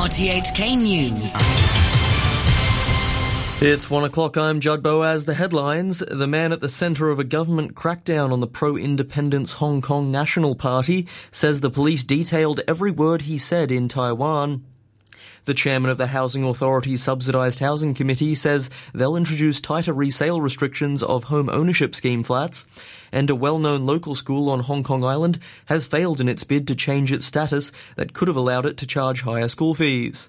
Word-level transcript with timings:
RTHK 0.00 0.78
News. 0.78 1.34
It's 3.60 3.90
one 3.90 4.04
o'clock. 4.04 4.38
I'm 4.38 4.60
Judd 4.60 4.82
Boaz. 4.82 5.26
The 5.26 5.34
headlines. 5.34 5.98
The 5.98 6.26
man 6.26 6.52
at 6.52 6.62
the 6.62 6.70
center 6.70 7.10
of 7.10 7.18
a 7.18 7.24
government 7.24 7.74
crackdown 7.74 8.32
on 8.32 8.40
the 8.40 8.46
pro-independence 8.46 9.52
Hong 9.52 9.82
Kong 9.82 10.10
National 10.10 10.54
Party 10.54 11.06
says 11.30 11.60
the 11.60 11.68
police 11.68 12.02
detailed 12.02 12.62
every 12.66 12.90
word 12.90 13.20
he 13.20 13.36
said 13.36 13.70
in 13.70 13.88
Taiwan. 13.88 14.64
The 15.46 15.54
chairman 15.54 15.90
of 15.90 15.96
the 15.96 16.08
Housing 16.08 16.44
Authority's 16.44 17.02
Subsidised 17.02 17.60
Housing 17.60 17.94
Committee 17.94 18.34
says 18.34 18.68
they'll 18.92 19.16
introduce 19.16 19.60
tighter 19.60 19.92
resale 19.92 20.40
restrictions 20.40 21.02
of 21.02 21.24
home 21.24 21.48
ownership 21.48 21.94
scheme 21.94 22.22
flats. 22.22 22.66
And 23.10 23.30
a 23.30 23.34
well-known 23.34 23.86
local 23.86 24.14
school 24.14 24.50
on 24.50 24.60
Hong 24.60 24.82
Kong 24.82 25.02
Island 25.02 25.38
has 25.66 25.86
failed 25.86 26.20
in 26.20 26.28
its 26.28 26.44
bid 26.44 26.68
to 26.68 26.74
change 26.74 27.10
its 27.10 27.24
status 27.24 27.72
that 27.96 28.12
could 28.12 28.28
have 28.28 28.36
allowed 28.36 28.66
it 28.66 28.76
to 28.78 28.86
charge 28.86 29.22
higher 29.22 29.48
school 29.48 29.74
fees. 29.74 30.28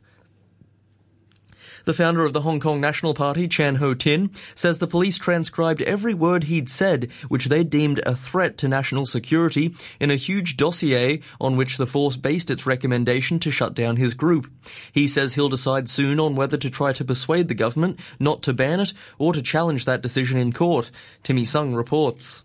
The 1.86 1.94
founder 1.94 2.24
of 2.24 2.34
the 2.34 2.42
Hong 2.42 2.60
Kong 2.60 2.80
National 2.80 3.14
Party, 3.14 3.48
Chan 3.48 3.76
Ho 3.76 3.94
Tin, 3.94 4.32
says 4.56 4.78
the 4.78 4.88
police 4.88 5.18
transcribed 5.18 5.82
every 5.82 6.14
word 6.14 6.46
he'd 6.46 6.70
said, 6.70 7.10
which 7.28 7.46
they 7.46 7.64
deemed 7.64 8.00
a 8.06 8.16
threat 8.16 8.58
to 8.60 8.68
national 8.68 9.06
security, 9.06 9.74
in 10.00 10.12
a 10.12 10.16
huge 10.16 10.58
dossier 10.58 11.22
on 11.40 11.56
which 11.56 11.78
the 11.78 11.88
force 11.88 12.18
based 12.18 12.52
its 12.52 12.66
recommendation 12.66 13.40
to 13.40 13.52
shut 13.52 13.74
down 13.74 13.96
his 13.96 14.14
group. 14.14 14.52
He 14.92 15.08
says 15.08 15.34
he'll 15.34 15.50
decide 15.50 15.90
soon 15.90 16.20
on 16.20 16.36
whether 16.36 16.58
to 16.58 16.70
try 16.70 16.94
to 16.94 17.06
persuade 17.06 17.48
the 17.48 17.56
government 17.56 18.00
not 18.20 18.44
to 18.44 18.54
ban 18.54 18.80
it 18.80 18.94
or 19.18 19.34
to 19.34 19.42
challenge 19.42 19.86
that 19.86 20.02
decision 20.02 20.40
in 20.40 20.54
court. 20.54 20.92
Timmy 21.24 21.46
Sung 21.46 21.74
reports. 21.74 22.44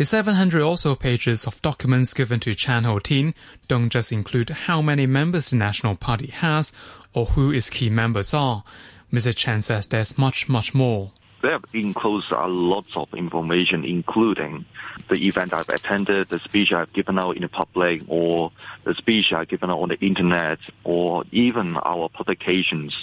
The 0.00 0.06
700 0.06 0.62
or 0.62 0.78
so 0.78 0.94
pages 0.94 1.46
of 1.46 1.60
documents 1.60 2.14
given 2.14 2.40
to 2.40 2.54
Chan 2.54 2.84
Ho 2.84 2.98
Tin 3.00 3.34
don't 3.68 3.90
just 3.90 4.12
include 4.12 4.48
how 4.48 4.80
many 4.80 5.04
members 5.04 5.50
the 5.50 5.56
National 5.56 5.94
Party 5.94 6.28
has 6.28 6.72
or 7.12 7.26
who 7.26 7.52
its 7.52 7.68
key 7.68 7.90
members 7.90 8.32
are. 8.32 8.64
Mr. 9.12 9.36
Chan 9.36 9.60
says 9.60 9.88
there's 9.88 10.16
much, 10.16 10.48
much 10.48 10.72
more. 10.74 11.12
They 11.42 11.50
have 11.50 11.66
includes 11.74 12.30
a 12.30 12.48
lot 12.48 12.96
of 12.96 13.12
information, 13.12 13.84
including 13.84 14.64
the 15.10 15.16
event 15.28 15.52
I've 15.52 15.68
attended, 15.68 16.28
the 16.28 16.38
speech 16.38 16.72
I've 16.72 16.94
given 16.94 17.18
out 17.18 17.36
in 17.36 17.42
the 17.42 17.48
public, 17.48 18.00
or 18.08 18.52
the 18.84 18.94
speech 18.94 19.34
I've 19.34 19.48
given 19.48 19.68
out 19.68 19.80
on 19.80 19.90
the 19.90 20.00
internet, 20.00 20.60
or 20.82 21.24
even 21.30 21.76
our 21.76 22.08
publications 22.08 22.96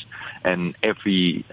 and 0.44 0.75
every 0.81 1.45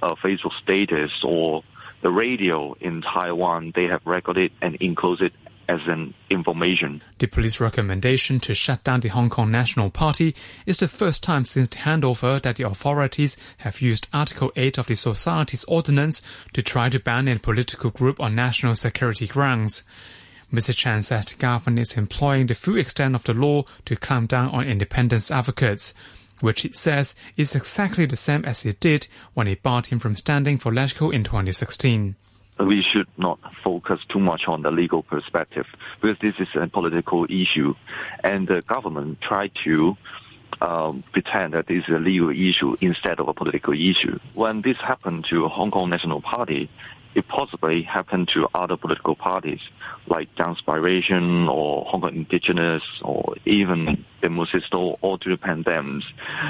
uh, 0.00 0.14
Facebook 0.14 0.52
status 0.62 1.10
or 1.24 1.64
the 2.02 2.10
radio 2.10 2.74
in 2.80 3.00
Taiwan, 3.00 3.72
they 3.74 3.84
have 3.84 4.02
recorded 4.04 4.52
and 4.60 4.74
enclosed 4.76 5.30
as 5.68 5.80
an 5.86 6.12
information. 6.28 7.00
The 7.18 7.28
police 7.28 7.60
recommendation 7.60 8.40
to 8.40 8.54
shut 8.54 8.84
down 8.84 9.00
the 9.00 9.08
Hong 9.08 9.30
Kong 9.30 9.50
National 9.50 9.90
Party 9.90 10.34
is 10.66 10.78
the 10.78 10.88
first 10.88 11.22
time 11.22 11.44
since 11.44 11.68
the 11.68 11.78
handover 11.78 12.42
that 12.42 12.56
the 12.56 12.66
authorities 12.66 13.36
have 13.58 13.80
used 13.80 14.08
Article 14.12 14.52
8 14.56 14.78
of 14.78 14.88
the 14.88 14.96
Societies 14.96 15.64
Ordinance 15.64 16.20
to 16.52 16.62
try 16.62 16.88
to 16.88 16.98
ban 16.98 17.28
a 17.28 17.38
political 17.38 17.90
group 17.90 18.20
on 18.20 18.34
national 18.34 18.74
security 18.74 19.26
grounds. 19.26 19.84
Mr. 20.52 20.76
Chan 20.76 21.02
said 21.02 21.24
the 21.24 21.36
government 21.36 21.78
is 21.78 21.96
employing 21.96 22.46
the 22.46 22.54
full 22.54 22.76
extent 22.76 23.14
of 23.14 23.24
the 23.24 23.32
law 23.32 23.62
to 23.86 23.96
clamp 23.96 24.28
down 24.28 24.50
on 24.50 24.66
independence 24.66 25.30
advocates 25.30 25.94
which 26.42 26.64
it 26.64 26.74
says 26.76 27.14
is 27.36 27.54
exactly 27.54 28.06
the 28.06 28.16
same 28.16 28.44
as 28.44 28.66
it 28.66 28.80
did 28.80 29.06
when 29.34 29.46
it 29.46 29.62
barred 29.62 29.86
him 29.86 29.98
from 29.98 30.16
standing 30.16 30.58
for 30.58 30.72
LegCo 30.72 31.12
in 31.12 31.24
2016 31.24 32.16
we 32.58 32.82
should 32.82 33.08
not 33.16 33.38
focus 33.62 34.00
too 34.08 34.20
much 34.20 34.42
on 34.46 34.62
the 34.62 34.70
legal 34.70 35.02
perspective 35.02 35.66
because 36.00 36.18
this 36.20 36.34
is 36.38 36.48
a 36.54 36.66
political 36.66 37.24
issue 37.24 37.74
and 38.22 38.46
the 38.46 38.62
government 38.62 39.20
tried 39.20 39.52
to 39.64 39.96
um, 40.60 41.02
pretend 41.12 41.54
that 41.54 41.66
this 41.66 41.84
is 41.84 41.94
a 41.94 41.98
legal 41.98 42.30
issue 42.30 42.76
instead 42.80 43.18
of 43.18 43.28
a 43.28 43.34
political 43.34 43.72
issue. 43.72 44.18
When 44.34 44.62
this 44.62 44.76
happened 44.76 45.26
to 45.30 45.48
Hong 45.48 45.70
Kong 45.70 45.90
National 45.90 46.20
Party, 46.20 46.70
it 47.14 47.28
possibly 47.28 47.82
happened 47.82 48.28
to 48.28 48.48
other 48.54 48.76
political 48.76 49.14
parties 49.14 49.60
like 50.06 50.28
Young 50.38 50.52
Aspiration 50.52 51.48
or 51.48 51.84
Hong 51.84 52.00
Kong 52.00 52.14
Indigenous 52.14 52.82
or 53.02 53.34
even 53.44 54.04
Demosisto 54.22 54.98
or 55.00 55.18
to 55.18 55.28
the 55.28 55.36
Pandems. 55.36 56.04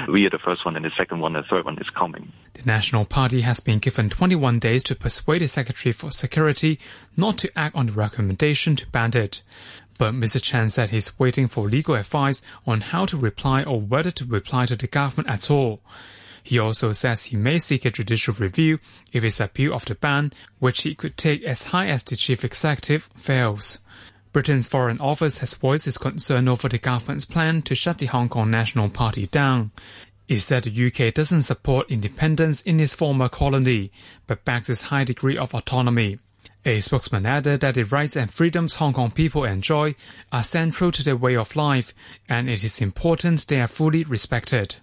We 0.07 0.25
are 0.25 0.29
the 0.29 0.39
first 0.39 0.65
one 0.65 0.75
and 0.75 0.85
the 0.85 0.91
second 0.95 1.19
one 1.19 1.35
and 1.35 1.43
the 1.43 1.47
third 1.47 1.65
one 1.65 1.77
is 1.79 1.89
coming. 1.89 2.31
The 2.53 2.63
National 2.65 3.05
Party 3.05 3.41
has 3.41 3.59
been 3.59 3.79
given 3.79 4.09
21 4.09 4.59
days 4.59 4.83
to 4.83 4.95
persuade 4.95 5.41
the 5.41 5.47
Secretary 5.47 5.91
for 5.91 6.11
Security 6.11 6.79
not 7.17 7.37
to 7.39 7.51
act 7.57 7.75
on 7.75 7.87
the 7.87 7.93
recommendation 7.93 8.75
to 8.77 8.87
ban 8.87 9.11
it. 9.15 9.41
But 9.97 10.13
Mr. 10.13 10.41
Chan 10.41 10.69
said 10.69 10.89
he's 10.89 11.17
waiting 11.19 11.47
for 11.47 11.67
legal 11.67 11.95
advice 11.95 12.41
on 12.65 12.81
how 12.81 13.05
to 13.05 13.17
reply 13.17 13.63
or 13.63 13.79
whether 13.79 14.11
to 14.11 14.25
reply 14.25 14.65
to 14.65 14.75
the 14.75 14.87
government 14.87 15.29
at 15.29 15.51
all. 15.51 15.81
He 16.43 16.59
also 16.59 16.91
says 16.91 17.25
he 17.25 17.37
may 17.37 17.57
seek 17.57 17.85
a 17.85 17.91
judicial 17.91 18.33
review 18.37 18.79
if 19.13 19.23
his 19.23 19.39
appeal 19.39 19.73
of 19.73 19.85
the 19.85 19.95
ban, 19.95 20.33
which 20.59 20.83
he 20.83 20.93
could 20.93 21.15
take 21.15 21.43
as 21.43 21.67
high 21.67 21.87
as 21.87 22.03
the 22.03 22.17
chief 22.17 22.43
executive, 22.43 23.09
fails. 23.15 23.79
Britain's 24.33 24.67
Foreign 24.67 24.99
Office 24.99 25.39
has 25.39 25.53
voiced 25.53 25.87
its 25.87 25.97
concern 25.97 26.47
over 26.47 26.67
the 26.67 26.79
government's 26.79 27.25
plan 27.25 27.61
to 27.61 27.75
shut 27.75 27.99
the 27.99 28.07
Hong 28.07 28.27
Kong 28.27 28.51
National 28.51 28.89
Party 28.89 29.27
down. 29.27 29.71
It 30.27 30.39
said 30.39 30.63
the 30.63 30.87
UK 30.87 31.13
doesn't 31.13 31.43
support 31.43 31.91
independence 31.91 32.61
in 32.61 32.79
its 32.79 32.95
former 32.95 33.29
colony, 33.29 33.91
but 34.25 34.43
backs 34.43 34.69
its 34.69 34.83
high 34.83 35.03
degree 35.03 35.37
of 35.37 35.53
autonomy. 35.53 36.17
A 36.65 36.81
spokesman 36.81 37.25
added 37.25 37.59
that 37.61 37.75
the 37.75 37.83
rights 37.83 38.15
and 38.15 38.31
freedoms 38.31 38.75
Hong 38.75 38.93
Kong 38.93 39.11
people 39.11 39.43
enjoy 39.43 39.95
are 40.31 40.43
central 40.43 40.91
to 40.91 41.03
their 41.03 41.15
way 41.15 41.35
of 41.35 41.55
life, 41.55 41.93
and 42.27 42.49
it 42.49 42.63
is 42.63 42.81
important 42.81 43.47
they 43.47 43.61
are 43.61 43.67
fully 43.67 44.03
respected. 44.03 44.77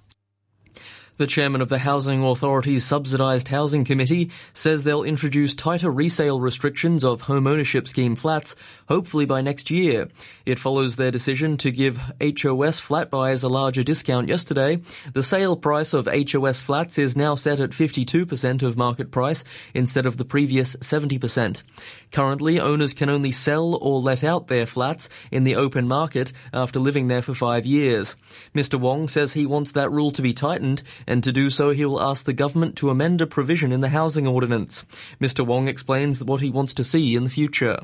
The 1.21 1.27
chairman 1.27 1.61
of 1.61 1.69
the 1.69 1.81
Housing 1.81 2.25
Authority's 2.25 2.87
Subsidised 2.87 3.49
Housing 3.49 3.85
Committee 3.85 4.31
says 4.55 4.85
they'll 4.85 5.03
introduce 5.03 5.55
tighter 5.55 5.91
resale 5.91 6.41
restrictions 6.41 7.05
of 7.05 7.21
home 7.21 7.47
ownership 7.47 7.87
scheme 7.87 8.17
flats, 8.17 8.57
hopefully 8.89 9.27
by 9.27 9.43
next 9.43 9.71
year. 9.71 10.09
It 10.47 10.59
follows 10.59 10.97
their 10.97 11.11
decision 11.11 11.59
to 11.59 11.71
give 11.71 12.01
HOS 12.23 12.81
flat 12.81 13.11
buyers 13.11 13.43
a 13.43 13.51
larger 13.51 13.83
discount 13.83 14.31
yesterday. 14.31 14.81
The 15.13 15.23
sale 15.23 15.57
price 15.57 15.93
of 15.93 16.09
HOS 16.11 16.63
flats 16.63 16.97
is 16.97 17.19
now 17.19 17.35
set 17.35 17.61
at 17.61 17.73
52% 17.73 18.63
of 18.63 18.79
market 18.79 19.11
price 19.11 19.45
instead 19.75 20.07
of 20.07 20.17
the 20.17 20.25
previous 20.25 20.75
70%. 20.77 21.63
Currently, 22.13 22.59
owners 22.61 22.95
can 22.95 23.11
only 23.11 23.31
sell 23.31 23.77
or 23.77 24.01
let 24.01 24.25
out 24.25 24.49
their 24.49 24.67
flats 24.67 25.11
in 25.31 25.45
the 25.45 25.57
open 25.57 25.87
market 25.87 26.33
after 26.53 26.81
living 26.81 27.09
there 27.09 27.23
for 27.23 27.35
five 27.35 27.67
years. 27.67 28.17
Mr. 28.55 28.81
Wong 28.81 29.07
says 29.07 29.35
he 29.35 29.45
wants 29.47 29.73
that 29.73 29.93
rule 29.93 30.11
to 30.13 30.23
be 30.23 30.33
tightened 30.33 30.83
and 31.11 31.25
to 31.25 31.33
do 31.33 31.51
so 31.51 31.71
he 31.71 31.85
will 31.85 32.01
ask 32.01 32.25
the 32.25 32.41
government 32.45 32.77
to 32.77 32.91
amend 32.91 33.21
a 33.21 33.27
provision 33.27 33.73
in 33.73 33.81
the 33.81 33.89
housing 33.89 34.27
ordinance. 34.27 34.85
Mr. 35.21 35.45
Wong 35.45 35.67
explains 35.67 36.23
what 36.23 36.41
he 36.41 36.51
wants 36.51 36.73
to 36.75 36.85
see 36.85 37.17
in 37.17 37.25
the 37.25 37.37
future 37.41 37.79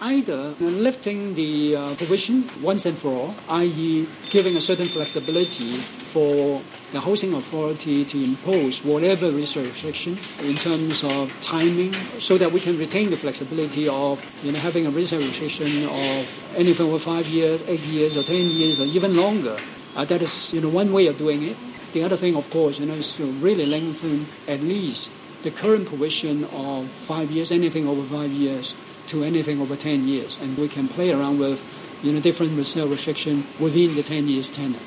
either 0.00 0.54
lifting 0.60 1.34
the 1.34 1.76
uh, 1.76 1.94
provision 1.94 2.44
once 2.62 2.84
and 2.86 2.96
for 2.98 3.08
all, 3.08 3.34
i.e., 3.48 4.06
giving 4.30 4.56
a 4.56 4.60
certain 4.60 4.86
flexibility 4.86 5.72
for 5.72 6.60
the 6.92 7.00
housing 7.00 7.34
authority 7.34 8.04
to 8.04 8.22
impose 8.22 8.84
whatever 8.84 9.30
restriction 9.30 10.18
in 10.42 10.54
terms 10.56 11.02
of 11.02 11.32
timing, 11.40 11.92
so 12.20 12.36
that 12.38 12.52
we 12.52 12.60
can 12.60 12.78
retain 12.78 13.10
the 13.10 13.16
flexibility 13.16 13.88
of 13.88 14.24
you 14.42 14.52
know 14.52 14.58
having 14.58 14.86
a 14.86 14.90
restriction 14.90 15.84
of 15.88 16.28
anything 16.56 16.86
over 16.86 16.98
five 16.98 17.26
years, 17.26 17.62
eight 17.66 17.80
years, 17.80 18.16
or 18.16 18.22
ten 18.22 18.46
years, 18.46 18.80
or 18.80 18.84
even 18.84 19.16
longer. 19.16 19.56
Uh, 19.96 20.04
that 20.04 20.20
is 20.22 20.52
you 20.52 20.60
know 20.60 20.68
one 20.68 20.92
way 20.92 21.06
of 21.06 21.16
doing 21.18 21.42
it. 21.42 21.56
The 21.92 22.02
other 22.02 22.16
thing, 22.16 22.36
of 22.36 22.50
course, 22.50 22.78
you 22.78 22.86
know, 22.86 22.94
is 22.94 23.12
to 23.16 23.24
really 23.24 23.66
lengthen 23.66 24.26
at 24.46 24.60
least 24.60 25.10
the 25.42 25.50
current 25.50 25.86
provision 25.86 26.44
of 26.44 26.88
five 26.90 27.30
years, 27.30 27.52
anything 27.52 27.86
over 27.86 28.02
five 28.02 28.30
years, 28.30 28.74
to 29.08 29.22
anything 29.22 29.60
over 29.60 29.76
10 29.76 30.06
years. 30.08 30.38
And 30.40 30.58
we 30.58 30.68
can 30.68 30.88
play 30.88 31.12
around 31.12 31.38
with, 31.38 31.62
you 32.02 32.12
know, 32.12 32.20
different 32.20 32.56
resale 32.56 32.88
restriction 32.88 33.46
within 33.60 33.94
the 33.94 34.02
10 34.02 34.28
years 34.28 34.50
tenure. 34.50 34.80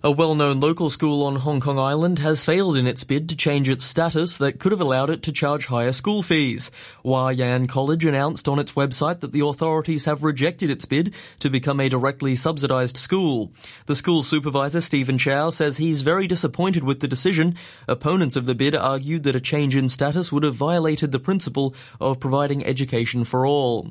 A 0.00 0.12
well-known 0.12 0.60
local 0.60 0.90
school 0.90 1.24
on 1.24 1.34
Hong 1.34 1.58
Kong 1.58 1.76
Island 1.76 2.20
has 2.20 2.44
failed 2.44 2.76
in 2.76 2.86
its 2.86 3.02
bid 3.02 3.28
to 3.30 3.36
change 3.36 3.68
its 3.68 3.84
status 3.84 4.38
that 4.38 4.60
could 4.60 4.70
have 4.70 4.80
allowed 4.80 5.10
it 5.10 5.24
to 5.24 5.32
charge 5.32 5.66
higher 5.66 5.90
school 5.90 6.22
fees. 6.22 6.70
Wah 7.02 7.30
Yan 7.30 7.66
College 7.66 8.04
announced 8.04 8.46
on 8.46 8.60
its 8.60 8.74
website 8.74 9.18
that 9.18 9.32
the 9.32 9.44
authorities 9.44 10.04
have 10.04 10.22
rejected 10.22 10.70
its 10.70 10.84
bid 10.84 11.14
to 11.40 11.50
become 11.50 11.80
a 11.80 11.88
directly 11.88 12.36
subsidised 12.36 12.96
school. 12.96 13.52
The 13.86 13.96
school 13.96 14.22
supervisor, 14.22 14.80
Stephen 14.80 15.18
Chow, 15.18 15.50
says 15.50 15.78
he's 15.78 16.02
very 16.02 16.28
disappointed 16.28 16.84
with 16.84 17.00
the 17.00 17.08
decision. 17.08 17.56
Opponents 17.88 18.36
of 18.36 18.46
the 18.46 18.54
bid 18.54 18.76
argued 18.76 19.24
that 19.24 19.34
a 19.34 19.40
change 19.40 19.74
in 19.74 19.88
status 19.88 20.30
would 20.30 20.44
have 20.44 20.54
violated 20.54 21.10
the 21.10 21.18
principle 21.18 21.74
of 22.00 22.20
providing 22.20 22.64
education 22.64 23.24
for 23.24 23.44
all. 23.44 23.90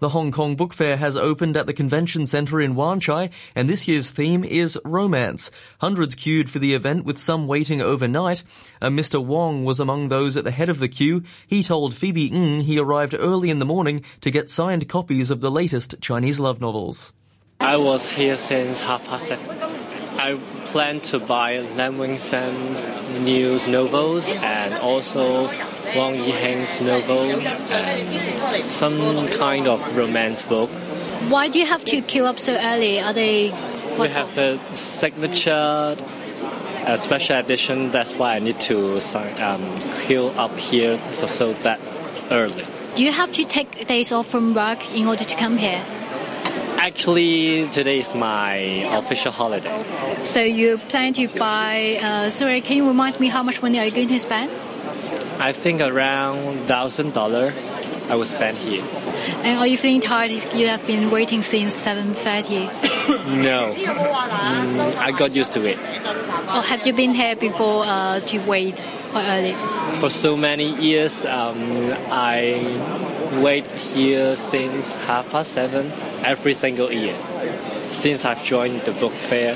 The 0.00 0.10
Hong 0.10 0.30
Kong 0.30 0.54
Book 0.54 0.72
Fair 0.74 0.96
has 0.96 1.16
opened 1.16 1.56
at 1.56 1.66
the 1.66 1.72
Convention 1.72 2.24
Centre 2.28 2.60
in 2.60 2.76
Wan 2.76 3.00
Chai, 3.00 3.30
and 3.56 3.68
this 3.68 3.88
year's 3.88 4.10
theme 4.10 4.44
is 4.44 4.78
romance. 4.84 5.50
Hundreds 5.80 6.14
queued 6.14 6.48
for 6.48 6.60
the 6.60 6.74
event 6.74 7.04
with 7.04 7.18
some 7.18 7.48
waiting 7.48 7.82
overnight. 7.82 8.44
Uh, 8.80 8.90
Mr. 8.90 9.24
Wong 9.24 9.64
was 9.64 9.80
among 9.80 10.08
those 10.08 10.36
at 10.36 10.44
the 10.44 10.52
head 10.52 10.68
of 10.68 10.78
the 10.78 10.88
queue. 10.88 11.24
He 11.48 11.64
told 11.64 11.96
Phoebe 11.96 12.30
Ng 12.32 12.60
he 12.60 12.78
arrived 12.78 13.16
early 13.18 13.50
in 13.50 13.58
the 13.58 13.64
morning 13.64 14.04
to 14.20 14.30
get 14.30 14.50
signed 14.50 14.88
copies 14.88 15.32
of 15.32 15.40
the 15.40 15.50
latest 15.50 15.96
Chinese 16.00 16.38
love 16.38 16.60
novels. 16.60 17.12
I 17.58 17.76
was 17.76 18.08
here 18.08 18.36
since 18.36 18.80
half 18.80 19.04
past 19.04 19.26
seven. 19.26 19.50
I 19.50 20.38
plan 20.66 21.00
to 21.10 21.18
buy 21.18 21.58
Lam 21.76 21.98
Wing 21.98 22.18
Sam's 22.18 22.86
news 23.18 23.66
novels 23.66 24.28
and 24.28 24.74
also 24.74 25.48
Wang 25.96 26.16
Yiheng's 26.16 26.80
novel 26.80 27.30
and 27.30 28.70
some 28.70 29.28
kind 29.28 29.66
of 29.66 29.96
romance 29.96 30.42
book. 30.42 30.70
Why 31.28 31.48
do 31.48 31.58
you 31.58 31.66
have 31.66 31.84
to 31.86 32.00
queue 32.02 32.24
up 32.26 32.38
so 32.38 32.54
early? 32.54 33.00
Are 33.00 33.12
they? 33.12 33.50
We 33.98 34.08
have 34.08 34.34
the 34.34 34.58
signature 34.74 35.96
a 36.88 36.96
special 36.96 37.36
edition. 37.36 37.90
That's 37.90 38.14
why 38.14 38.36
I 38.36 38.38
need 38.38 38.60
to 38.60 38.98
um, 39.42 39.78
queue 40.06 40.28
up 40.28 40.56
here 40.56 40.96
for 40.96 41.26
so 41.26 41.52
that 41.52 41.78
early. 42.30 42.64
Do 42.94 43.04
you 43.04 43.12
have 43.12 43.32
to 43.34 43.44
take 43.44 43.86
days 43.86 44.10
off 44.10 44.26
from 44.28 44.54
work 44.54 44.94
in 44.94 45.06
order 45.06 45.24
to 45.24 45.36
come 45.36 45.58
here? 45.58 45.84
Actually, 46.78 47.68
today 47.68 47.98
is 47.98 48.14
my 48.14 48.54
official 48.96 49.32
holiday. 49.32 49.84
So 50.24 50.40
you 50.40 50.78
plan 50.78 51.12
to 51.14 51.28
buy? 51.28 51.98
Uh, 52.00 52.30
sorry, 52.30 52.60
can 52.60 52.76
you 52.78 52.88
remind 52.88 53.20
me 53.20 53.28
how 53.28 53.42
much 53.42 53.62
money 53.62 53.78
are 53.78 53.84
you 53.84 53.90
going 53.90 54.08
to 54.08 54.20
spend? 54.20 54.50
I 55.40 55.52
think 55.52 55.80
around 55.80 56.66
thousand 56.66 57.14
dollar. 57.14 57.52
I 58.08 58.14
will 58.14 58.24
spend 58.24 58.56
here. 58.56 58.82
And 59.44 59.58
are 59.58 59.66
you 59.66 59.76
feeling 59.76 60.00
tired? 60.00 60.30
You 60.54 60.68
have 60.68 60.86
been 60.86 61.10
waiting 61.10 61.42
since 61.42 61.74
seven 61.74 62.14
thirty. 62.14 62.60
no, 62.66 63.74
mm, 63.76 64.96
I 64.96 65.10
got 65.10 65.34
used 65.34 65.52
to 65.52 65.62
it. 65.68 65.78
Oh, 66.50 66.62
have 66.66 66.86
you 66.86 66.94
been 66.94 67.12
here 67.12 67.36
before 67.36 67.84
uh, 67.84 68.20
to 68.20 68.38
wait 68.48 68.88
quite 69.10 69.26
early? 69.28 69.54
For 70.00 70.08
so 70.08 70.36
many 70.36 70.74
years, 70.80 71.26
um, 71.26 71.92
I 72.10 73.40
wait 73.42 73.66
here 73.66 74.36
since 74.36 74.94
half 75.04 75.28
past 75.28 75.52
seven 75.52 75.92
every 76.24 76.54
single 76.54 76.90
year. 76.90 77.16
Since 77.88 78.24
I've 78.24 78.42
joined 78.42 78.82
the 78.82 78.92
book 78.92 79.12
fair 79.12 79.54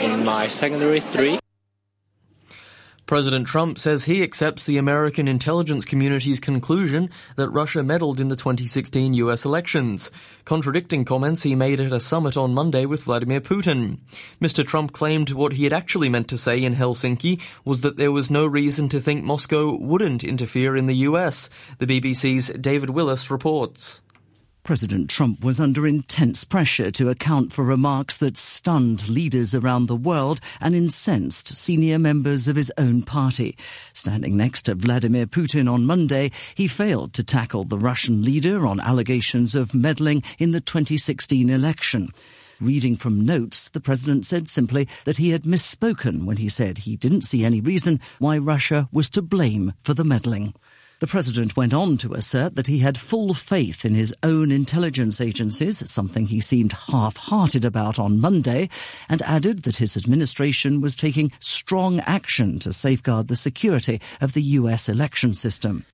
in 0.00 0.24
my 0.24 0.46
secondary 0.46 1.00
three. 1.00 1.41
President 3.12 3.46
Trump 3.46 3.78
says 3.78 4.04
he 4.04 4.22
accepts 4.22 4.64
the 4.64 4.78
American 4.78 5.28
intelligence 5.28 5.84
community's 5.84 6.40
conclusion 6.40 7.10
that 7.36 7.50
Russia 7.50 7.82
meddled 7.82 8.18
in 8.18 8.28
the 8.28 8.36
2016 8.36 9.12
US 9.12 9.44
elections, 9.44 10.10
contradicting 10.46 11.04
comments 11.04 11.42
he 11.42 11.54
made 11.54 11.78
at 11.78 11.92
a 11.92 12.00
summit 12.00 12.38
on 12.38 12.54
Monday 12.54 12.86
with 12.86 13.02
Vladimir 13.04 13.42
Putin. 13.42 13.98
Mr. 14.40 14.66
Trump 14.66 14.92
claimed 14.92 15.32
what 15.32 15.52
he 15.52 15.64
had 15.64 15.74
actually 15.74 16.08
meant 16.08 16.26
to 16.28 16.38
say 16.38 16.64
in 16.64 16.74
Helsinki 16.74 17.38
was 17.66 17.82
that 17.82 17.98
there 17.98 18.12
was 18.12 18.30
no 18.30 18.46
reason 18.46 18.88
to 18.88 18.98
think 18.98 19.22
Moscow 19.22 19.76
wouldn't 19.76 20.24
interfere 20.24 20.74
in 20.74 20.86
the 20.86 21.04
US. 21.08 21.50
The 21.76 21.86
BBC's 21.86 22.48
David 22.58 22.88
Willis 22.88 23.30
reports. 23.30 24.00
President 24.64 25.10
Trump 25.10 25.42
was 25.42 25.58
under 25.58 25.88
intense 25.88 26.44
pressure 26.44 26.92
to 26.92 27.08
account 27.08 27.52
for 27.52 27.64
remarks 27.64 28.18
that 28.18 28.38
stunned 28.38 29.08
leaders 29.08 29.56
around 29.56 29.86
the 29.86 29.96
world 29.96 30.38
and 30.60 30.72
incensed 30.72 31.48
senior 31.48 31.98
members 31.98 32.46
of 32.46 32.54
his 32.54 32.70
own 32.78 33.02
party. 33.02 33.56
Standing 33.92 34.36
next 34.36 34.62
to 34.62 34.76
Vladimir 34.76 35.26
Putin 35.26 35.68
on 35.68 35.84
Monday, 35.84 36.30
he 36.54 36.68
failed 36.68 37.12
to 37.14 37.24
tackle 37.24 37.64
the 37.64 37.76
Russian 37.76 38.22
leader 38.22 38.64
on 38.64 38.78
allegations 38.78 39.56
of 39.56 39.74
meddling 39.74 40.22
in 40.38 40.52
the 40.52 40.60
2016 40.60 41.50
election. 41.50 42.12
Reading 42.60 42.94
from 42.94 43.26
notes, 43.26 43.68
the 43.68 43.80
president 43.80 44.26
said 44.26 44.46
simply 44.46 44.86
that 45.06 45.16
he 45.16 45.30
had 45.30 45.42
misspoken 45.42 46.24
when 46.24 46.36
he 46.36 46.48
said 46.48 46.78
he 46.78 46.94
didn't 46.94 47.22
see 47.22 47.44
any 47.44 47.60
reason 47.60 47.98
why 48.20 48.38
Russia 48.38 48.88
was 48.92 49.10
to 49.10 49.22
blame 49.22 49.72
for 49.82 49.94
the 49.94 50.04
meddling. 50.04 50.54
The 51.02 51.08
president 51.08 51.56
went 51.56 51.74
on 51.74 51.96
to 51.98 52.14
assert 52.14 52.54
that 52.54 52.68
he 52.68 52.78
had 52.78 52.96
full 52.96 53.34
faith 53.34 53.84
in 53.84 53.92
his 53.92 54.14
own 54.22 54.52
intelligence 54.52 55.20
agencies, 55.20 55.82
something 55.90 56.28
he 56.28 56.40
seemed 56.40 56.74
half-hearted 56.74 57.64
about 57.64 57.98
on 57.98 58.20
Monday, 58.20 58.68
and 59.08 59.20
added 59.22 59.64
that 59.64 59.78
his 59.78 59.96
administration 59.96 60.80
was 60.80 60.94
taking 60.94 61.32
strong 61.40 61.98
action 61.98 62.60
to 62.60 62.72
safeguard 62.72 63.26
the 63.26 63.34
security 63.34 64.00
of 64.20 64.32
the 64.32 64.42
US 64.42 64.88
election 64.88 65.34
system. 65.34 65.86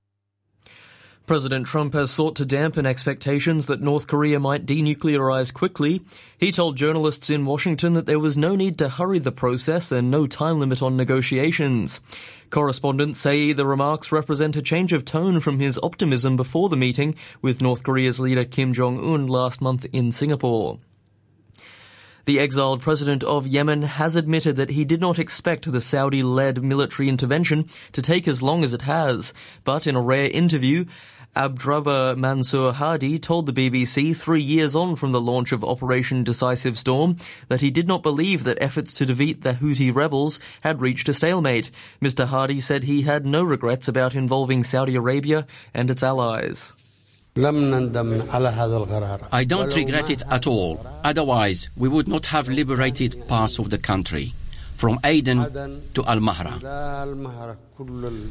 President 1.29 1.67
Trump 1.67 1.93
has 1.93 2.09
sought 2.09 2.35
to 2.37 2.43
dampen 2.43 2.87
expectations 2.87 3.67
that 3.67 3.83
North 3.83 4.07
Korea 4.07 4.39
might 4.39 4.65
denuclearize 4.65 5.53
quickly. 5.53 6.01
He 6.39 6.51
told 6.51 6.75
journalists 6.75 7.29
in 7.29 7.45
Washington 7.45 7.93
that 7.93 8.07
there 8.07 8.17
was 8.17 8.35
no 8.35 8.55
need 8.55 8.79
to 8.79 8.89
hurry 8.89 9.19
the 9.19 9.31
process 9.31 9.91
and 9.91 10.09
no 10.09 10.25
time 10.25 10.59
limit 10.59 10.81
on 10.81 10.97
negotiations. 10.97 12.01
Correspondents 12.49 13.19
say 13.19 13.53
the 13.53 13.67
remarks 13.67 14.11
represent 14.11 14.55
a 14.55 14.63
change 14.63 14.91
of 14.91 15.05
tone 15.05 15.39
from 15.39 15.59
his 15.59 15.79
optimism 15.83 16.35
before 16.35 16.67
the 16.67 16.75
meeting 16.75 17.13
with 17.43 17.61
North 17.61 17.83
Korea's 17.83 18.19
leader 18.19 18.43
Kim 18.43 18.73
Jong-un 18.73 19.27
last 19.27 19.61
month 19.61 19.85
in 19.93 20.11
Singapore. 20.11 20.79
The 22.25 22.39
exiled 22.39 22.81
president 22.81 23.23
of 23.23 23.47
Yemen 23.47 23.81
has 23.83 24.15
admitted 24.15 24.55
that 24.57 24.69
he 24.69 24.85
did 24.85 25.01
not 25.01 25.17
expect 25.17 25.71
the 25.71 25.81
Saudi-led 25.81 26.63
military 26.63 27.09
intervention 27.09 27.67
to 27.93 28.01
take 28.01 28.27
as 28.27 28.43
long 28.43 28.63
as 28.63 28.73
it 28.73 28.83
has, 28.83 29.33
but 29.63 29.87
in 29.87 29.95
a 29.95 30.01
rare 30.01 30.29
interview, 30.29 30.85
Abdrabbuh 31.35 32.17
Mansour 32.17 32.71
Hadi 32.73 33.19
told 33.19 33.45
the 33.45 33.53
BBC 33.53 34.17
three 34.17 34.41
years 34.41 34.75
on 34.75 34.95
from 34.95 35.11
the 35.11 35.21
launch 35.21 35.51
of 35.51 35.63
Operation 35.63 36.23
Decisive 36.23 36.75
Storm 36.77 37.17
that 37.49 37.61
he 37.61 37.69
did 37.69 37.87
not 37.87 38.01
believe 38.01 38.43
that 38.43 38.57
efforts 38.59 38.95
to 38.95 39.05
defeat 39.05 39.43
the 39.43 39.53
Houthi 39.53 39.93
rebels 39.93 40.39
had 40.61 40.81
reached 40.81 41.07
a 41.07 41.13
stalemate. 41.13 41.69
Mr. 42.01 42.25
Hadi 42.25 42.59
said 42.59 42.83
he 42.83 43.03
had 43.03 43.27
no 43.27 43.43
regrets 43.43 43.87
about 43.87 44.15
involving 44.15 44.63
Saudi 44.63 44.95
Arabia 44.95 45.45
and 45.73 45.91
its 45.91 46.03
allies. 46.03 46.73
I 47.37 47.41
don't 49.47 49.75
regret 49.75 50.09
it 50.09 50.23
at 50.31 50.47
all. 50.47 50.83
Otherwise, 51.03 51.69
we 51.77 51.87
would 51.87 52.07
not 52.07 52.25
have 52.25 52.47
liberated 52.47 53.27
parts 53.27 53.59
of 53.59 53.69
the 53.69 53.77
country 53.77 54.33
from 54.79 54.97
Aden 55.03 55.39
to 55.93 56.05
Al 56.05 56.19
Mahra. 56.21 56.55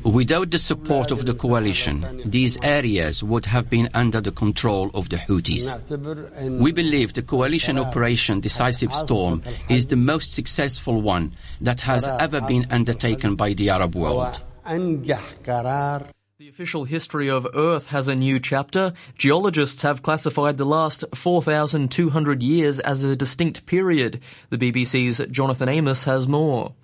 Without 0.03 0.51
the 0.51 0.59
support 0.59 1.11
of 1.11 1.27
the 1.27 1.35
coalition, 1.35 2.23
these 2.25 2.59
areas 2.63 3.23
would 3.23 3.45
have 3.45 3.69
been 3.69 3.89
under 3.93 4.21
the 4.23 4.33
control 4.33 4.91
of 4.95 5.11
the 5.11 5.17
Houthis. 5.17 5.69
We 6.59 6.73
believe 6.73 7.13
the 7.13 7.23
coalition 7.23 7.79
operation 7.79 8.41
Decisive 8.41 8.95
Storm 8.95 9.43
is 9.69 9.89
the 9.89 9.97
most 9.97 10.33
successful 10.33 11.03
one 11.03 11.33
that 11.61 11.83
has 11.83 12.09
ever 12.09 12.41
been 12.41 12.65
undertaken 12.71 13.37
by 13.37 13.53
the 13.53 13.69
Arab 13.69 13.95
world. 13.95 14.41
The 16.39 16.49
official 16.49 16.85
history 16.85 17.29
of 17.29 17.49
Earth 17.53 17.89
has 17.89 18.07
a 18.07 18.15
new 18.15 18.39
chapter. 18.39 18.93
Geologists 19.19 19.83
have 19.83 20.05
classified 20.05 20.57
the 20.57 20.65
last 20.65 21.05
4,200 21.13 22.45
years 22.45 22.79
as 22.79 23.03
a 23.03 23.17
distinct 23.17 23.67
period. 23.67 24.21
The 24.49 24.57
BBC's 24.57 25.27
Jonathan 25.33 25.69
Amos 25.69 26.05
has 26.05 26.29
more. 26.29 26.75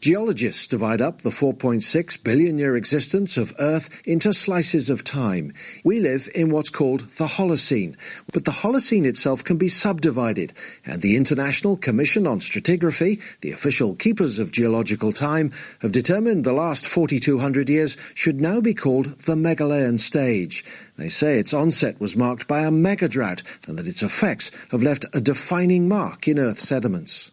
Geologists 0.00 0.66
divide 0.66 1.02
up 1.02 1.20
the 1.20 1.28
4.6 1.28 2.24
billion 2.24 2.56
year 2.56 2.74
existence 2.74 3.36
of 3.36 3.52
Earth 3.58 4.00
into 4.06 4.32
slices 4.32 4.88
of 4.88 5.04
time. 5.04 5.52
We 5.84 6.00
live 6.00 6.26
in 6.34 6.48
what's 6.48 6.70
called 6.70 7.00
the 7.00 7.26
Holocene, 7.26 7.96
but 8.32 8.46
the 8.46 8.50
Holocene 8.50 9.04
itself 9.04 9.44
can 9.44 9.58
be 9.58 9.68
subdivided, 9.68 10.54
and 10.86 11.02
the 11.02 11.16
International 11.16 11.76
Commission 11.76 12.26
on 12.26 12.40
Stratigraphy, 12.40 13.20
the 13.42 13.52
official 13.52 13.94
keepers 13.94 14.38
of 14.38 14.52
geological 14.52 15.12
time, 15.12 15.52
have 15.80 15.92
determined 15.92 16.44
the 16.44 16.54
last 16.54 16.86
4,200 16.86 17.68
years 17.68 17.98
should 18.14 18.40
now 18.40 18.62
be 18.62 18.72
called 18.72 19.18
the 19.26 19.34
Meghalayan 19.34 20.00
stage. 20.00 20.64
They 20.96 21.10
say 21.10 21.38
its 21.38 21.52
onset 21.52 22.00
was 22.00 22.16
marked 22.16 22.48
by 22.48 22.60
a 22.60 22.70
mega 22.70 23.06
drought 23.06 23.42
and 23.68 23.76
that 23.76 23.86
its 23.86 24.02
effects 24.02 24.50
have 24.70 24.82
left 24.82 25.04
a 25.12 25.20
defining 25.20 25.88
mark 25.88 26.26
in 26.26 26.38
Earth's 26.38 26.66
sediments. 26.66 27.32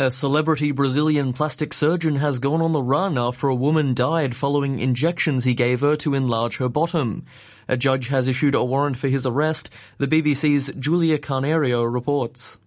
A 0.00 0.12
celebrity 0.12 0.70
Brazilian 0.70 1.32
plastic 1.32 1.74
surgeon 1.74 2.14
has 2.22 2.38
gone 2.38 2.62
on 2.62 2.70
the 2.70 2.80
run 2.80 3.18
after 3.18 3.48
a 3.48 3.54
woman 3.54 3.94
died 3.94 4.36
following 4.36 4.78
injections 4.78 5.42
he 5.42 5.54
gave 5.54 5.80
her 5.80 5.96
to 5.96 6.14
enlarge 6.14 6.58
her 6.58 6.68
bottom. 6.68 7.24
A 7.66 7.76
judge 7.76 8.06
has 8.06 8.28
issued 8.28 8.54
a 8.54 8.62
warrant 8.62 8.96
for 8.96 9.08
his 9.08 9.26
arrest, 9.26 9.70
the 9.96 10.06
BBC's 10.06 10.72
Julia 10.78 11.18
Carneiro 11.18 11.82
reports. 11.92 12.58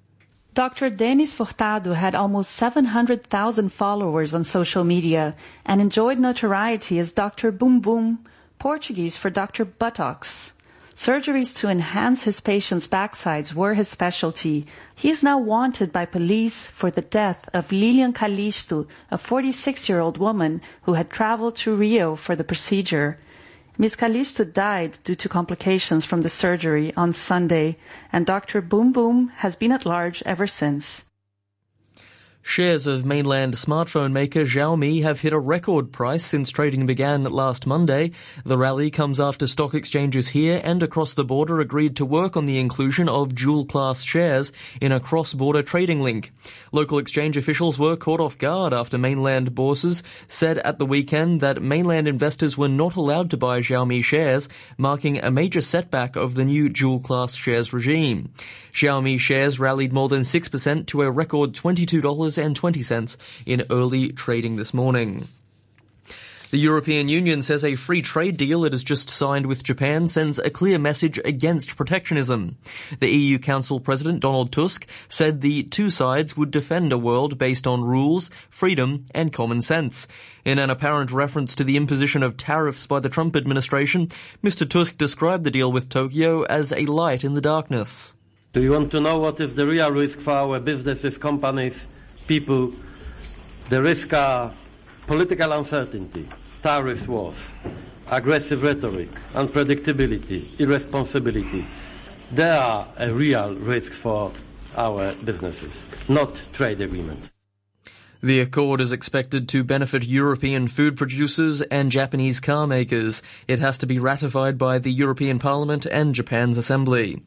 Dr. 0.54 0.90
Denis 0.90 1.34
Furtado 1.34 1.96
had 1.96 2.16
almost 2.16 2.52
700,000 2.52 3.72
followers 3.72 4.34
on 4.34 4.44
social 4.44 4.84
media 4.84 5.34
and 5.66 5.80
enjoyed 5.80 6.20
notoriety 6.20 7.00
as 7.00 7.14
Dr. 7.14 7.54
Bumbum, 7.54 8.18
Portuguese 8.60 9.16
for 9.16 9.30
Dr. 9.30 9.64
Buttocks. 9.64 10.52
Surgeries 10.96 11.56
to 11.58 11.70
enhance 11.70 12.24
his 12.24 12.42
patients' 12.42 12.88
backsides 12.88 13.54
were 13.54 13.74
his 13.74 13.88
specialty. 13.88 14.66
He 14.94 15.10
is 15.10 15.24
now 15.24 15.38
wanted 15.40 15.92
by 15.92 16.06
police 16.06 16.66
for 16.66 16.92
the 16.92 17.02
death 17.02 17.50
of 17.54 17.72
Lilian 17.72 18.14
Calixto, 18.14 18.88
a 19.10 19.18
46-year-old 19.18 20.18
woman 20.18 20.62
who 20.84 20.94
had 20.94 21.10
traveled 21.10 21.56
to 21.58 21.76
Rio 21.76 22.16
for 22.16 22.36
the 22.36 22.44
procedure. 22.44 23.18
Ms. 23.78 23.96
Calixto 23.96 24.44
died 24.44 25.00
due 25.04 25.16
to 25.16 25.30
complications 25.30 26.06
from 26.06 26.22
the 26.22 26.30
surgery 26.30 26.94
on 26.96 27.14
Sunday, 27.14 27.78
and 28.12 28.26
Dr. 28.26 28.62
Bumbum 28.62 29.32
has 29.38 29.56
been 29.56 29.72
at 29.72 29.86
large 29.86 30.22
ever 30.26 30.46
since. 30.46 31.06
Shares 32.44 32.88
of 32.88 33.06
mainland 33.06 33.54
smartphone 33.54 34.12
maker 34.12 34.46
Xiaomi 34.46 35.04
have 35.04 35.22
hit 35.22 35.32
a 35.32 35.40
record 35.40 35.94
price 35.94 36.26
since 36.26 36.50
trading 36.50 36.86
began 36.86 37.24
last 37.24 37.68
Monday. 37.68 38.12
The 38.44 38.58
rally 38.58 38.90
comes 38.90 39.20
after 39.20 39.46
stock 39.46 39.74
exchanges 39.74 40.30
here 40.30 40.60
and 40.64 40.82
across 40.82 41.14
the 41.14 41.24
border 41.24 41.62
agreed 41.62 41.96
to 41.98 42.06
work 42.06 42.36
on 42.36 42.48
the 42.48 42.60
inclusion 42.60 43.08
of 43.08 43.36
dual 43.36 43.66
class 43.66 44.02
shares 44.02 44.52
in 44.82 44.92
a 44.92 45.00
cross-border 45.00 45.62
trading 45.62 46.02
link. 46.02 46.34
Local 46.72 46.98
exchange 46.98 47.38
officials 47.38 47.78
were 47.78 47.96
caught 47.96 48.20
off 48.20 48.38
guard 48.38 48.74
after 48.74 48.98
mainland 48.98 49.54
bosses 49.54 50.02
said 50.28 50.58
at 50.58 50.80
the 50.80 50.86
weekend 50.86 51.42
that 51.42 51.62
mainland 51.62 52.08
investors 52.08 52.58
were 52.58 52.68
not 52.68 52.96
allowed 52.96 53.30
to 53.30 53.38
buy 53.38 53.62
Xiaomi 53.62 54.04
shares, 54.04 54.50
marking 54.78 55.20
a 55.20 55.32
major 55.32 55.62
setback 55.62 56.16
of 56.16 56.34
the 56.34 56.44
new 56.44 56.70
dual 56.70 57.00
class 57.00 57.36
shares 57.36 57.72
regime. 57.72 58.34
Xiaomi 58.74 59.20
shares 59.20 59.60
rallied 59.60 59.94
more 59.94 60.10
than 60.10 60.22
6% 60.22 60.88
to 60.88 61.02
a 61.02 61.12
record 61.12 61.54
$22.20 62.38 63.18
in 63.46 63.64
early 63.70 64.10
trading 64.10 64.56
this 64.56 64.74
morning. 64.74 65.28
The 66.52 66.58
European 66.58 67.08
Union 67.08 67.44
says 67.44 67.64
a 67.64 67.78
free 67.78 68.02
trade 68.02 68.36
deal 68.36 68.66
it 68.66 68.74
has 68.74 68.84
just 68.84 69.10
signed 69.10 69.46
with 69.46 69.64
Japan 69.64 70.10
sends 70.10 70.38
a 70.38 70.50
clear 70.50 70.78
message 70.78 71.18
against 71.24 71.78
protectionism. 71.78 72.58
The 73.00 73.08
EU 73.08 73.40
Council 73.40 73.80
President 73.80 74.20
Donald 74.20 74.52
Tusk 74.52 74.86
said 75.08 75.40
the 75.40 75.64
two 75.64 75.90
sides 75.90 76.36
would 76.36 76.52
defend 76.52 76.92
a 76.92 76.98
world 76.98 77.38
based 77.38 77.66
on 77.66 77.86
rules, 77.86 78.30
freedom 78.50 79.04
and 79.12 79.32
common 79.32 79.62
sense. 79.62 80.10
In 80.44 80.60
an 80.60 80.70
apparent 80.70 81.14
reference 81.14 81.56
to 81.56 81.64
the 81.64 81.78
imposition 81.78 82.22
of 82.22 82.36
tariffs 82.36 82.86
by 82.86 83.00
the 83.00 83.08
Trump 83.08 83.38
administration, 83.38 84.08
Mr. 84.44 84.70
Tusk 84.70 84.98
described 84.98 85.46
the 85.46 85.52
deal 85.52 85.72
with 85.72 85.88
Tokyo 85.88 86.44
as 86.44 86.74
a 86.74 86.86
light 86.86 87.24
in 87.24 87.34
the 87.34 87.40
darkness. 87.40 88.14
Do 88.52 88.62
you 88.62 88.74
want 88.74 88.92
to 88.92 89.00
know 89.00 89.20
what 89.20 89.40
is 89.40 89.56
the 89.56 89.66
real 89.66 89.90
risk 89.90 90.20
for 90.20 90.34
our 90.34 90.60
businesses, 90.60 91.18
companies, 91.18 91.88
people? 92.32 92.72
The 93.68 93.82
risk 93.82 94.14
are 94.14 94.54
political 95.06 95.52
uncertainty, 95.52 96.26
tariff 96.62 97.06
wars, 97.10 97.54
aggressive 98.10 98.64
rhetoric, 98.64 99.10
unpredictability, 99.34 100.58
irresponsibility. 100.62 101.66
They 102.32 102.50
are 102.50 102.88
a 102.98 103.12
real 103.12 103.54
risk 103.56 103.92
for 103.92 104.32
our 104.78 105.12
businesses, 105.26 106.08
not 106.08 106.42
trade 106.54 106.80
agreements. 106.80 107.34
The 108.24 108.40
accord 108.40 108.80
is 108.80 108.94
expected 108.94 109.50
to 109.50 109.66
benefit 109.66 110.06
European 110.06 110.70
food 110.70 110.96
producers 110.96 111.60
and 111.64 111.92
Japanese 111.92 112.40
car 112.40 112.66
makers. 112.66 113.22
It 113.46 113.60
has 113.60 113.78
to 113.80 113.86
be 113.86 114.00
ratified 114.00 114.58
by 114.58 114.80
the 114.80 114.94
European 114.94 115.38
Parliament 115.38 115.86
and 115.86 116.16
Japan's 116.16 116.58
Assembly. 116.58 117.24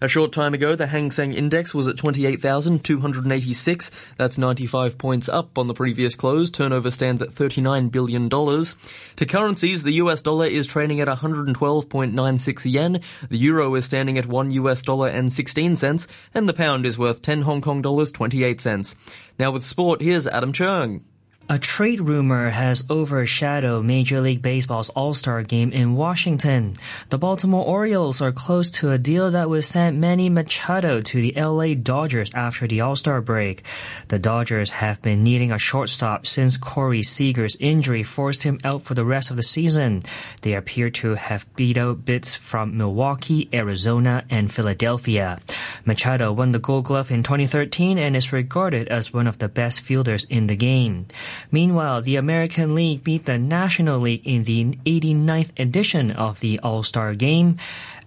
A 0.00 0.08
short 0.08 0.32
time 0.32 0.54
ago, 0.54 0.74
the 0.74 0.86
Hang 0.86 1.10
Seng 1.10 1.32
Index 1.32 1.74
was 1.74 1.86
at 1.86 1.96
28,286. 1.96 3.90
That's 4.16 4.38
95 4.38 4.98
points 4.98 5.28
up 5.28 5.58
on 5.58 5.66
the 5.66 5.74
previous 5.74 6.16
close. 6.16 6.50
Turnover 6.50 6.90
stands 6.90 7.22
at 7.22 7.28
$39 7.28 7.92
billion. 7.92 8.28
To 8.28 9.26
currencies, 9.26 9.82
the 9.82 9.92
US 9.94 10.20
dollar 10.22 10.46
is 10.46 10.66
trading 10.66 11.00
at 11.00 11.08
112.96 11.08 12.72
yen. 12.72 13.00
The 13.28 13.38
euro 13.38 13.74
is 13.74 13.84
standing 13.84 14.18
at 14.18 14.26
1 14.26 14.50
US 14.52 14.82
dollar 14.82 15.08
and 15.08 15.32
16 15.32 15.76
cents. 15.76 16.08
And 16.34 16.48
the 16.48 16.54
pound 16.54 16.86
is 16.86 16.98
worth 16.98 17.22
10 17.22 17.42
Hong 17.42 17.60
Kong 17.60 17.82
dollars 17.82 18.10
28 18.10 18.60
cents. 18.60 18.96
Now 19.38 19.50
with 19.50 19.62
sport, 19.62 20.00
here's 20.00 20.26
Adam 20.26 20.52
Chung. 20.52 21.04
A 21.52 21.58
trade 21.58 22.00
rumor 22.00 22.48
has 22.48 22.82
overshadowed 22.88 23.84
Major 23.84 24.22
League 24.22 24.40
Baseball's 24.40 24.88
All-Star 24.88 25.42
game 25.42 25.70
in 25.70 25.96
Washington. 25.96 26.72
The 27.10 27.18
Baltimore 27.18 27.62
Orioles 27.62 28.22
are 28.22 28.32
close 28.32 28.70
to 28.70 28.90
a 28.90 28.96
deal 28.96 29.30
that 29.30 29.50
would 29.50 29.66
send 29.66 30.00
Manny 30.00 30.30
Machado 30.30 31.02
to 31.02 31.20
the 31.20 31.34
LA 31.38 31.74
Dodgers 31.74 32.30
after 32.32 32.66
the 32.66 32.80
All-Star 32.80 33.20
break. 33.20 33.64
The 34.08 34.18
Dodgers 34.18 34.70
have 34.70 35.02
been 35.02 35.22
needing 35.22 35.52
a 35.52 35.58
shortstop 35.58 36.26
since 36.26 36.56
Corey 36.56 37.02
Seager's 37.02 37.58
injury 37.60 38.02
forced 38.02 38.44
him 38.44 38.58
out 38.64 38.80
for 38.80 38.94
the 38.94 39.04
rest 39.04 39.30
of 39.30 39.36
the 39.36 39.42
season. 39.42 40.04
They 40.40 40.54
appear 40.54 40.88
to 40.88 41.16
have 41.16 41.54
beat 41.54 41.76
out 41.76 42.06
bids 42.06 42.34
from 42.34 42.78
Milwaukee, 42.78 43.50
Arizona, 43.52 44.24
and 44.30 44.50
Philadelphia. 44.50 45.38
Machado 45.84 46.32
won 46.32 46.52
the 46.52 46.58
Gold 46.58 46.86
Glove 46.86 47.10
in 47.10 47.22
2013 47.22 47.98
and 47.98 48.16
is 48.16 48.32
regarded 48.32 48.88
as 48.88 49.12
one 49.12 49.26
of 49.26 49.36
the 49.36 49.50
best 49.50 49.82
fielders 49.82 50.24
in 50.30 50.46
the 50.46 50.56
game. 50.56 51.04
Meanwhile, 51.50 52.02
the 52.02 52.16
American 52.16 52.74
League 52.74 53.02
beat 53.04 53.24
the 53.24 53.38
National 53.38 53.98
League 53.98 54.26
in 54.26 54.44
the 54.44 54.78
89th 54.86 55.58
edition 55.58 56.10
of 56.10 56.40
the 56.40 56.58
All-Star 56.60 57.14
Game. 57.14 57.56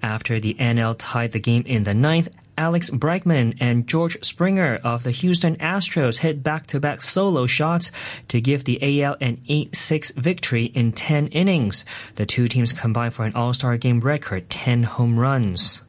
After 0.02 0.40
the 0.40 0.54
NL 0.56 0.96
tied 0.98 1.32
the 1.32 1.40
game 1.40 1.64
in 1.66 1.84
the 1.84 1.94
ninth, 1.94 2.30
Alex 2.58 2.90
Bregman 2.90 3.58
and 3.60 3.88
George 3.88 4.18
Springer 4.24 4.80
of 4.84 5.04
the 5.04 5.12
Houston 5.12 5.58
Astros 5.58 6.20
hit 6.20 6.42
back-to-back 6.42 7.02
solo 7.02 7.48
shots 7.48 7.92
to 8.30 8.40
give 8.40 8.64
the 8.64 9.04
AL 9.04 9.18
an 9.20 9.42
8-6 9.50 10.14
victory 10.14 10.66
in 10.66 10.94
10 10.94 11.28
innings. 11.28 11.84
The 12.16 12.26
two 12.26 12.48
teams 12.48 12.72
combined 12.72 13.14
for 13.14 13.26
an 13.26 13.36
All-Star 13.36 13.78
Game 13.78 14.00
record 14.00 14.50
10 14.50 14.84
home 14.84 15.20
runs. 15.20 15.84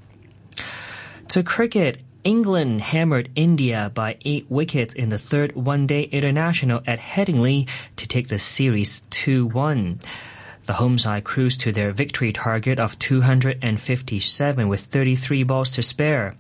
To 1.28 1.42
cricket, 1.42 2.00
England 2.26 2.80
hammered 2.80 3.30
India 3.36 3.92
by 3.94 4.16
eight 4.24 4.46
wickets 4.48 4.94
in 4.94 5.10
the 5.10 5.16
third 5.16 5.54
one-day 5.54 6.02
international 6.10 6.82
at 6.84 6.98
Headingley 6.98 7.68
to 7.94 8.08
take 8.08 8.26
the 8.26 8.36
series 8.36 9.02
2-1. 9.12 10.02
The 10.64 10.72
home 10.72 10.98
side 10.98 11.22
cruised 11.22 11.60
to 11.60 11.70
their 11.70 11.92
victory 11.92 12.32
target 12.32 12.80
of 12.80 12.98
257 12.98 14.66
with 14.66 14.80
33 14.80 15.44
balls 15.44 15.70
to 15.70 15.82
spare. 15.84 16.34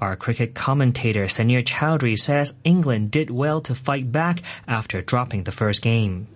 Our 0.00 0.14
cricket 0.14 0.54
commentator 0.54 1.24
Sanir 1.24 1.64
Chowdhury 1.64 2.16
says 2.20 2.54
England 2.62 3.10
did 3.10 3.28
well 3.28 3.60
to 3.62 3.74
fight 3.74 4.12
back 4.12 4.42
after 4.68 5.02
dropping 5.02 5.42
the 5.42 5.50
first 5.50 5.82
game. 5.82 6.28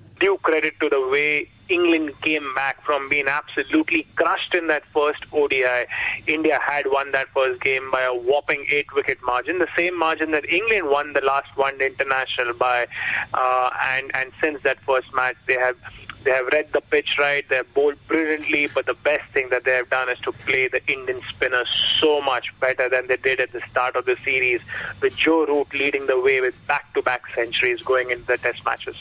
Credit 0.56 0.80
to 0.80 0.88
the 0.88 1.06
way 1.06 1.50
England 1.68 2.18
came 2.22 2.54
back 2.54 2.82
from 2.82 3.10
being 3.10 3.28
absolutely 3.28 4.06
crushed 4.16 4.54
in 4.54 4.68
that 4.68 4.84
first 4.86 5.22
ODI. 5.30 5.84
India 6.26 6.58
had 6.58 6.86
won 6.86 7.12
that 7.12 7.28
first 7.34 7.60
game 7.60 7.90
by 7.90 8.00
a 8.00 8.14
whopping 8.14 8.64
eight 8.70 8.86
wicket 8.94 9.18
margin, 9.22 9.58
the 9.58 9.68
same 9.76 9.98
margin 9.98 10.30
that 10.30 10.48
England 10.48 10.88
won 10.88 11.12
the 11.12 11.20
last 11.20 11.54
one 11.58 11.78
international 11.82 12.54
by. 12.54 12.86
Uh, 13.34 13.68
and 13.82 14.10
and 14.14 14.32
since 14.40 14.62
that 14.62 14.80
first 14.80 15.12
match, 15.14 15.36
they 15.46 15.58
have 15.58 15.76
they 16.25 16.30
have 16.30 16.46
read 16.46 16.72
the 16.72 16.80
pitch 16.80 17.16
right. 17.18 17.46
They 17.50 17.56
have 17.56 17.75
bowled 17.75 17.98
brilliantly, 18.08 18.68
but 18.68 18.86
the 18.86 18.94
best 18.94 19.30
thing 19.34 19.50
that 19.50 19.64
they 19.64 19.72
have 19.72 19.90
done 19.90 20.08
is 20.08 20.18
to 20.20 20.32
play 20.32 20.68
the 20.68 20.80
Indian 20.90 21.20
spinners 21.28 21.68
so 22.00 22.22
much 22.22 22.58
better 22.60 22.88
than 22.88 23.08
they 23.08 23.18
did 23.18 23.40
at 23.40 23.52
the 23.52 23.60
start 23.70 23.94
of 23.94 24.06
the 24.06 24.16
series, 24.25 24.62
with 25.02 25.14
Joe 25.16 25.44
Root 25.44 25.75
leading 25.75 26.06
the 26.06 26.18
way 26.18 26.40
with 26.40 26.54
back-to-back 26.66 27.25
centuries 27.34 27.82
going 27.82 28.10
into 28.10 28.25
the 28.25 28.38
Test 28.38 28.64
matches. 28.64 28.96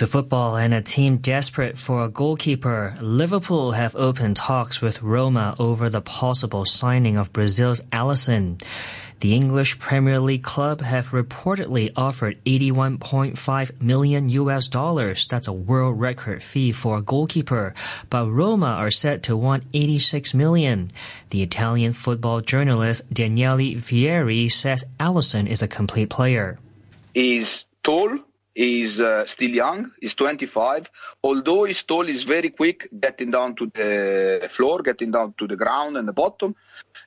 To 0.00 0.06
football 0.06 0.56
and 0.56 0.72
a 0.72 0.80
team 0.80 1.18
desperate 1.18 1.76
for 1.76 2.02
a 2.02 2.08
goalkeeper, 2.08 2.96
Liverpool 3.02 3.72
have 3.72 3.94
opened 3.94 4.38
talks 4.38 4.80
with 4.80 5.02
Roma 5.02 5.54
over 5.58 5.90
the 5.90 6.00
possible 6.00 6.64
signing 6.64 7.18
of 7.18 7.34
Brazil's 7.34 7.82
Alisson. 7.92 8.62
The 9.18 9.34
English 9.34 9.78
Premier 9.78 10.18
League 10.18 10.42
club 10.42 10.80
have 10.80 11.10
reportedly 11.10 11.92
offered 11.96 12.42
81.5 12.46 13.82
million 13.82 14.30
US 14.30 14.68
dollars. 14.68 15.26
That's 15.26 15.48
a 15.48 15.52
world 15.52 16.00
record 16.00 16.42
fee 16.42 16.72
for 16.72 16.96
a 16.96 17.02
goalkeeper. 17.02 17.74
But 18.08 18.30
Roma 18.30 18.68
are 18.80 18.90
set 18.90 19.24
to 19.24 19.36
want 19.36 19.64
86 19.74 20.32
million. 20.32 20.88
The 21.28 21.42
Italian 21.42 21.92
football 21.92 22.40
journalist 22.40 23.02
Daniele 23.12 23.76
Vieri 23.76 24.50
says 24.50 24.82
Alisson 24.98 25.46
is 25.46 25.60
a 25.60 25.68
complete 25.68 26.08
player. 26.08 26.58
He's 27.12 27.64
tall, 27.84 28.18
is 28.54 29.00
uh, 29.00 29.24
still 29.26 29.50
young, 29.50 29.90
is 30.02 30.14
25. 30.14 30.86
Although 31.22 31.64
his 31.64 31.82
tall 31.86 32.08
is 32.08 32.24
very 32.24 32.50
quick, 32.50 32.88
getting 33.00 33.30
down 33.30 33.54
to 33.56 33.70
the 33.74 34.48
floor, 34.56 34.82
getting 34.82 35.10
down 35.10 35.34
to 35.38 35.46
the 35.46 35.56
ground 35.56 35.96
and 35.96 36.06
the 36.08 36.12
bottom. 36.12 36.54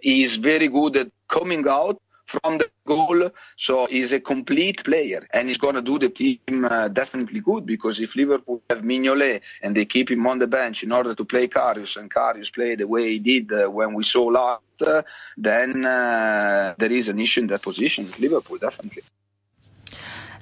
He 0.01 0.23
is 0.23 0.37
very 0.37 0.67
good 0.67 0.95
at 0.97 1.07
coming 1.29 1.65
out 1.67 2.01
from 2.27 2.57
the 2.57 2.69
goal. 2.87 3.29
So 3.57 3.87
he's 3.89 4.11
a 4.11 4.19
complete 4.19 4.83
player 4.83 5.27
and 5.33 5.47
he's 5.47 5.57
going 5.57 5.75
to 5.75 5.81
do 5.81 5.99
the 5.99 6.09
team 6.09 6.65
uh, 6.65 6.87
definitely 6.87 7.41
good 7.41 7.65
because 7.65 7.99
if 7.99 8.15
Liverpool 8.15 8.61
have 8.69 8.79
Mignolet 8.79 9.41
and 9.61 9.75
they 9.75 9.85
keep 9.85 10.09
him 10.09 10.25
on 10.27 10.39
the 10.39 10.47
bench 10.47 10.83
in 10.83 10.91
order 10.91 11.13
to 11.15 11.25
play 11.25 11.47
Karius 11.47 11.95
and 11.95 12.11
Karius 12.13 12.53
play 12.53 12.75
the 12.75 12.87
way 12.87 13.09
he 13.09 13.19
did 13.19 13.51
uh, 13.51 13.69
when 13.69 13.93
we 13.93 14.03
saw 14.03 14.23
last, 14.23 14.61
uh, 14.85 15.01
then 15.37 15.85
uh, 15.85 16.75
there 16.77 16.91
is 16.91 17.07
an 17.07 17.19
issue 17.19 17.41
in 17.41 17.47
that 17.47 17.61
position. 17.61 18.09
Liverpool, 18.19 18.57
definitely. 18.57 19.03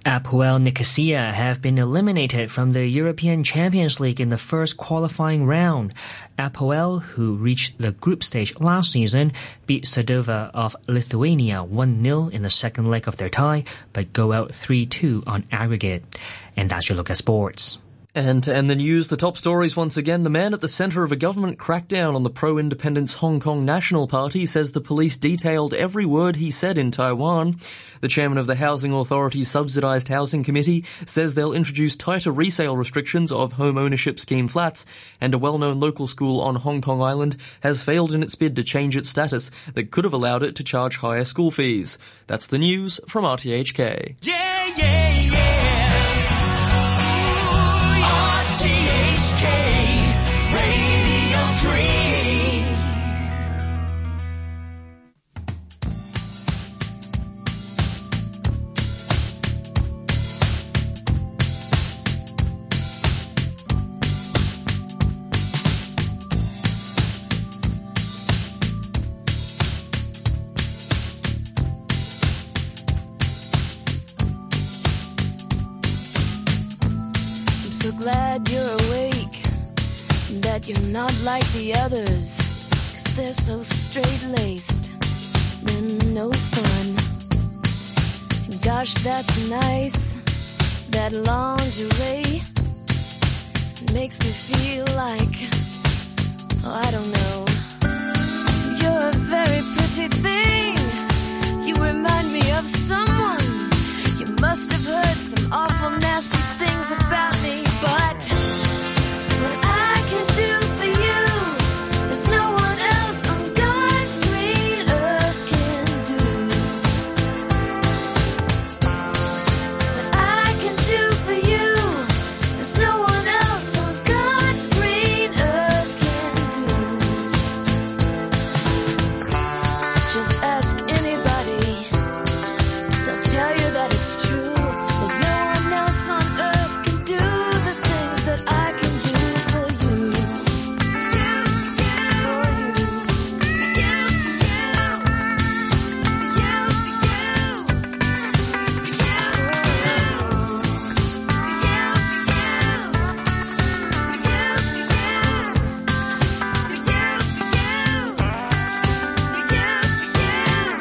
Apoel 0.05 0.60
Nicosia 0.60 1.31
have 1.31 1.62
been 1.62 1.77
eliminated 1.77 2.50
from 2.50 2.74
the 2.74 2.88
European 2.88 3.43
Champions 3.43 4.00
League 4.00 4.20
in 4.20 4.29
the 4.29 4.38
first 4.38 4.75
qualifying 4.75 5.46
round. 5.46 5.93
Apoel, 6.39 7.03
who 7.03 7.36
reached 7.36 7.77
the 7.77 7.91
group 7.91 8.24
stage 8.24 8.60
last 8.60 8.91
season, 8.91 9.31
beat 9.67 9.84
Sūduva 9.84 10.50
of 10.55 10.75
Lithuania 10.88 11.58
1-0 11.58 12.31
in 12.31 12.41
the 12.41 12.50
second 12.50 12.89
leg 12.89 13.08
of 13.08 13.17
their 13.17 13.29
tie, 13.29 13.63
but 13.93 14.12
go 14.12 14.34
out 14.34 14.50
3-2 14.50 15.27
on 15.27 15.43
aggregate. 15.51 16.03
And 16.58 16.67
that's 16.67 16.89
your 16.89 16.96
look 16.96 17.12
at 17.12 17.17
sports. 17.17 17.77
And 18.13 18.45
end 18.45 18.69
the 18.69 18.75
news, 18.75 19.07
the 19.07 19.15
top 19.15 19.37
stories 19.37 19.77
once 19.77 19.95
again. 19.95 20.23
The 20.23 20.29
man 20.29 20.53
at 20.53 20.59
the 20.59 20.67
center 20.67 21.03
of 21.03 21.13
a 21.13 21.15
government 21.15 21.57
crackdown 21.57 22.13
on 22.13 22.23
the 22.23 22.29
pro-independence 22.29 23.13
Hong 23.13 23.39
Kong 23.39 23.63
National 23.63 24.05
Party 24.05 24.45
says 24.45 24.73
the 24.73 24.81
police 24.81 25.15
detailed 25.15 25.73
every 25.73 26.05
word 26.05 26.35
he 26.35 26.51
said 26.51 26.77
in 26.77 26.91
Taiwan. 26.91 27.55
The 28.01 28.09
chairman 28.09 28.37
of 28.37 28.47
the 28.47 28.55
Housing 28.55 28.91
Authority's 28.91 29.49
Subsidized 29.49 30.09
Housing 30.09 30.43
Committee 30.43 30.83
says 31.05 31.35
they'll 31.35 31.53
introduce 31.53 31.95
tighter 31.95 32.33
resale 32.33 32.75
restrictions 32.75 33.31
of 33.31 33.53
home 33.53 33.77
ownership 33.77 34.19
scheme 34.19 34.49
flats. 34.49 34.85
And 35.21 35.33
a 35.33 35.37
well-known 35.37 35.79
local 35.79 36.05
school 36.05 36.41
on 36.41 36.55
Hong 36.55 36.81
Kong 36.81 37.01
Island 37.01 37.37
has 37.61 37.81
failed 37.81 38.11
in 38.11 38.23
its 38.23 38.35
bid 38.35 38.57
to 38.57 38.63
change 38.63 38.97
its 38.97 39.07
status 39.07 39.51
that 39.73 39.89
could 39.89 40.03
have 40.03 40.13
allowed 40.13 40.43
it 40.43 40.57
to 40.57 40.65
charge 40.65 40.97
higher 40.97 41.23
school 41.23 41.49
fees. 41.49 41.97
That's 42.27 42.47
the 42.47 42.57
news 42.57 42.99
from 43.07 43.23
RTHK. 43.23 44.15
Yeah, 44.21 44.71
yeah, 44.75 45.20
that 80.61 80.67
you're 80.67 80.89
not 80.89 81.13
like 81.23 81.45
the 81.53 81.73
others, 81.75 82.69
cause 82.93 83.15
they're 83.15 83.33
so 83.33 83.61
straight 83.63 84.23
laced, 84.37 84.91
they're 85.63 86.11
no 86.11 86.31
fun. 86.31 86.95
Gosh, 88.61 88.93
that's 88.95 89.49
nice, 89.49 90.15
that 90.91 91.13
lingerie 91.13 92.43
makes 93.93 94.19
me 94.19 94.55
feel 94.55 94.85
like, 94.95 95.35
oh, 96.63 96.81
I 96.85 96.91
don't 96.91 97.11
know. 97.11 97.50